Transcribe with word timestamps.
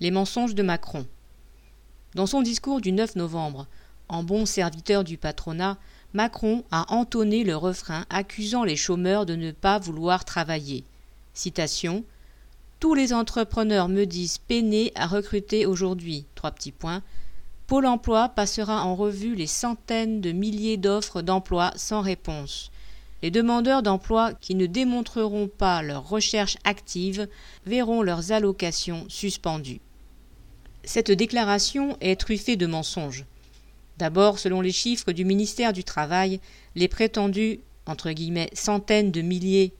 Les 0.00 0.10
mensonges 0.10 0.54
de 0.54 0.62
Macron. 0.62 1.06
Dans 2.14 2.26
son 2.26 2.42
discours 2.42 2.82
du 2.82 2.92
9 2.92 3.16
novembre, 3.16 3.66
en 4.08 4.22
bon 4.22 4.44
serviteur 4.44 5.02
du 5.02 5.16
patronat, 5.16 5.78
Macron 6.12 6.62
a 6.70 6.92
entonné 6.92 7.42
le 7.42 7.56
refrain 7.56 8.04
accusant 8.10 8.64
les 8.64 8.76
chômeurs 8.76 9.24
de 9.24 9.34
ne 9.34 9.50
pas 9.50 9.78
vouloir 9.78 10.26
travailler. 10.26 10.84
Citation 11.32 12.04
Tous 12.80 12.92
les 12.92 13.14
entrepreneurs 13.14 13.88
me 13.88 14.04
disent 14.04 14.38
peiner 14.38 14.92
à 14.94 15.06
recruter 15.06 15.64
aujourd'hui. 15.64 16.26
Trois 16.34 16.50
petits 16.50 16.72
points. 16.72 17.02
Pôle 17.66 17.86
emploi 17.86 18.28
passera 18.28 18.84
en 18.84 18.94
revue 18.94 19.34
les 19.34 19.46
centaines 19.46 20.20
de 20.20 20.32
milliers 20.32 20.76
d'offres 20.76 21.22
d'emploi 21.22 21.72
sans 21.76 22.02
réponse. 22.02 22.70
Les 23.22 23.30
demandeurs 23.30 23.82
d'emploi 23.82 24.32
qui 24.34 24.54
ne 24.54 24.66
démontreront 24.66 25.48
pas 25.48 25.82
leur 25.82 26.08
recherche 26.08 26.56
active 26.64 27.28
verront 27.66 28.02
leurs 28.02 28.32
allocations 28.32 29.04
suspendues. 29.08 29.80
Cette 30.84 31.10
déclaration 31.10 31.96
est 32.00 32.20
truffée 32.20 32.56
de 32.56 32.66
mensonges. 32.66 33.24
D'abord, 33.98 34.38
selon 34.38 34.60
les 34.60 34.70
chiffres 34.70 35.12
du 35.12 35.24
ministère 35.24 35.72
du 35.72 35.82
Travail, 35.82 36.40
les 36.76 36.86
prétendues 36.86 37.60
entre 37.86 38.12
guillemets 38.12 38.50
centaines 38.52 39.10
de 39.10 39.22
milliers 39.22 39.72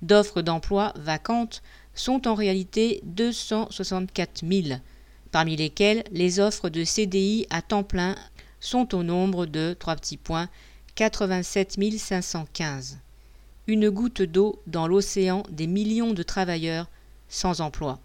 d'offres 0.00 0.40
d'emploi 0.40 0.94
vacantes 0.96 1.62
sont 1.94 2.26
en 2.26 2.34
réalité 2.34 3.00
264 3.04 4.42
000 4.48 4.78
parmi 5.30 5.56
lesquels 5.56 6.04
les 6.10 6.40
offres 6.40 6.70
de 6.70 6.84
CDI 6.84 7.46
à 7.50 7.62
temps 7.62 7.82
plein 7.82 8.16
sont 8.60 8.94
au 8.94 9.02
nombre 9.02 9.46
de 9.46 9.76
trois 9.78 9.96
petits 9.96 10.16
points 10.16 10.48
87 11.00 11.78
515. 11.96 12.98
Une 13.66 13.88
goutte 13.88 14.20
d'eau 14.20 14.60
dans 14.66 14.86
l'océan 14.86 15.44
des 15.48 15.66
millions 15.66 16.12
de 16.12 16.22
travailleurs 16.22 16.90
sans 17.30 17.62
emploi. 17.62 17.98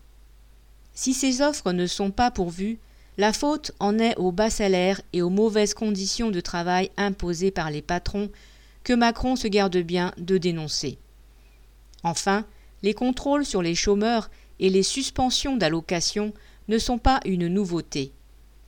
Si 0.94 1.14
ces 1.14 1.42
offres 1.42 1.74
ne 1.74 1.88
sont 1.88 2.12
pas 2.12 2.32
pourvues, 2.32 2.80
la 3.18 3.34
faute 3.34 3.74
en 3.82 4.00
est 4.00 4.16
aux 4.16 4.32
bas 4.32 4.50
salaires 4.50 5.02
et 5.12 5.22
aux 5.22 5.30
mauvaises 5.30 5.74
conditions 5.74 6.32
de 6.32 6.40
travail 6.40 6.90
imposées 6.96 7.52
par 7.52 7.70
les 7.70 7.82
patrons 7.82 8.30
que 8.86 8.94
Macron 8.94 9.36
se 9.36 9.50
garde 9.50 9.76
bien 9.76 10.14
de 10.18 10.38
dénoncer. 10.38 10.98
Enfin, 12.04 12.46
les 12.82 12.94
contrôles 12.94 13.46
sur 13.46 13.62
les 13.62 13.76
chômeurs 13.76 14.30
et 14.62 14.70
les 14.70 14.84
suspensions 14.84 15.58
d'allocations 15.58 16.32
ne 16.70 16.78
sont 16.78 16.98
pas 16.98 17.20
une 17.26 17.50
nouveauté. 17.50 18.14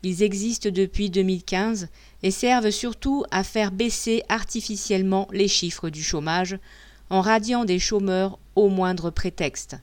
Ils 0.03 0.23
existent 0.23 0.69
depuis 0.71 1.09
2015 1.09 1.89
et 2.23 2.31
servent 2.31 2.69
surtout 2.69 3.23
à 3.31 3.43
faire 3.43 3.71
baisser 3.71 4.23
artificiellement 4.29 5.27
les 5.31 5.47
chiffres 5.47 5.89
du 5.89 6.03
chômage 6.03 6.57
en 7.09 7.21
radiant 7.21 7.65
des 7.65 7.79
chômeurs 7.79 8.37
au 8.55 8.69
moindre 8.69 9.09
prétexte. 9.09 9.77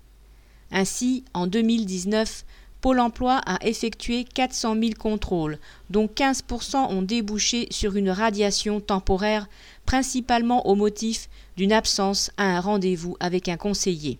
Ainsi, 0.70 1.24
en 1.34 1.46
2019, 1.46 2.44
Pôle 2.84 3.00
emploi 3.00 3.40
a 3.46 3.64
effectué 3.66 4.24
400 4.24 4.74
000 4.78 4.90
contrôles, 4.98 5.58
dont 5.88 6.04
15% 6.04 6.92
ont 6.92 7.00
débouché 7.00 7.66
sur 7.70 7.96
une 7.96 8.10
radiation 8.10 8.78
temporaire, 8.78 9.48
principalement 9.86 10.66
au 10.66 10.74
motif 10.74 11.30
d'une 11.56 11.72
absence 11.72 12.30
à 12.36 12.44
un 12.44 12.60
rendez-vous 12.60 13.16
avec 13.20 13.48
un 13.48 13.56
conseiller 13.56 14.18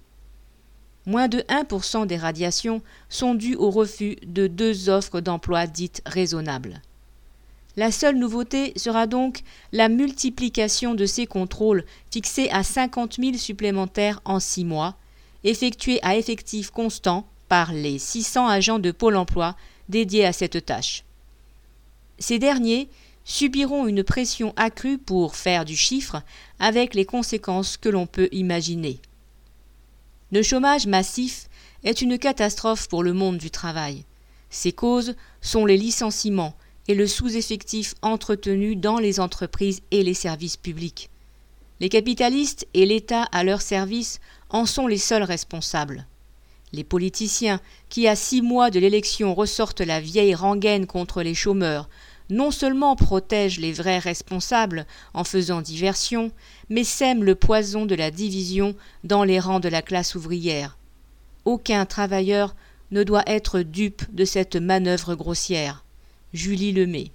moins 1.06 1.28
de 1.28 1.41
1% 1.41 2.06
des 2.06 2.16
radiations 2.16 2.83
sont 3.08 3.34
dues 3.34 3.56
au 3.56 3.70
refus 3.70 4.16
de 4.27 4.47
deux 4.47 4.88
offres 4.88 5.20
d'emploi 5.20 5.66
dites 5.66 6.02
raisonnables. 6.06 6.80
La 7.77 7.91
seule 7.91 8.16
nouveauté 8.16 8.72
sera 8.77 9.06
donc 9.06 9.41
la 9.72 9.88
multiplication 9.88 10.94
de 10.94 11.06
ces 11.06 11.27
contrôles 11.27 11.84
fixés 12.10 12.48
à 12.50 12.62
50 12.62 13.16
000 13.19 13.36
supplémentaires 13.36 14.20
en 14.25 14.38
six 14.38 14.64
mois, 14.64 14.94
effectués 15.42 15.98
à 16.02 16.16
effectif 16.16 16.70
constant 16.70 17.27
par 17.48 17.72
les 17.72 17.98
600 17.98 18.47
agents 18.47 18.78
de 18.78 18.92
Pôle 18.92 19.16
emploi 19.16 19.56
dédiés 19.88 20.25
à 20.25 20.32
cette 20.32 20.64
tâche. 20.64 21.05
Ces 22.19 22.38
derniers 22.38 22.88
subiront 23.25 23.86
une 23.86 24.05
pression 24.05 24.52
accrue 24.56 24.98
pour 24.98 25.34
faire 25.34 25.65
du 25.65 25.76
chiffre 25.76 26.22
avec 26.60 26.94
les 26.94 27.04
conséquences 27.04 27.76
que 27.76 27.88
l'on 27.88 28.06
peut 28.06 28.28
imaginer. 28.32 29.00
Le 30.32 30.42
chômage 30.42 30.86
massif 30.86 31.48
est 31.84 32.00
une 32.00 32.18
catastrophe 32.18 32.88
pour 32.88 33.02
le 33.02 33.12
monde 33.12 33.38
du 33.38 33.50
travail. 33.50 34.04
Ses 34.50 34.72
causes 34.72 35.14
sont 35.40 35.66
les 35.66 35.76
licenciements 35.76 36.56
et 36.88 36.94
le 36.94 37.06
sous-effectif 37.06 37.94
entretenu 38.02 38.76
dans 38.76 38.98
les 38.98 39.20
entreprises 39.20 39.80
et 39.90 40.02
les 40.02 40.14
services 40.14 40.56
publics. 40.56 41.10
Les 41.80 41.88
capitalistes 41.88 42.66
et 42.72 42.86
l'État 42.86 43.24
à 43.32 43.44
leur 43.44 43.60
service 43.60 44.20
en 44.48 44.64
sont 44.64 44.86
les 44.86 44.98
seuls 44.98 45.22
responsables. 45.22 46.06
Les 46.72 46.84
politiciens, 46.84 47.60
qui 47.88 48.08
à 48.08 48.16
six 48.16 48.42
mois 48.42 48.70
de 48.70 48.80
l'élection 48.80 49.34
ressortent 49.34 49.80
la 49.80 50.00
vieille 50.00 50.34
rengaine 50.34 50.86
contre 50.86 51.22
les 51.22 51.34
chômeurs, 51.34 51.88
non 52.30 52.50
seulement 52.50 52.96
protègent 52.96 53.60
les 53.60 53.72
vrais 53.72 53.98
responsables 53.98 54.86
en 55.12 55.24
faisant 55.24 55.60
diversion, 55.60 56.30
mais 56.70 56.84
sèment 56.84 57.24
le 57.24 57.34
poison 57.34 57.86
de 57.86 57.94
la 57.94 58.10
division 58.10 58.74
dans 59.04 59.24
les 59.24 59.40
rangs 59.40 59.60
de 59.60 59.68
la 59.68 59.82
classe 59.82 60.14
ouvrière. 60.14 60.78
Aucun 61.44 61.84
travailleur 61.84 62.54
ne 62.90 63.02
doit 63.02 63.24
être 63.26 63.60
dupe 63.60 64.02
de 64.14 64.24
cette 64.24 64.56
manœuvre 64.56 65.14
grossière. 65.14 65.84
Julie 66.32 66.72
Lemay. 66.72 67.10